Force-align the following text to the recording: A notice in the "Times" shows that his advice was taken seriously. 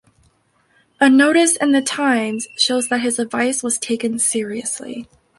A 0.99 1.11
notice 1.11 1.55
in 1.57 1.73
the 1.73 1.81
"Times" 1.83 2.47
shows 2.57 2.87
that 2.89 3.01
his 3.01 3.19
advice 3.19 3.61
was 3.61 3.77
taken 3.77 4.17
seriously. 4.17 5.07